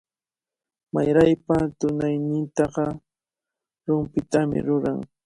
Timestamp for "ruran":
4.67-4.97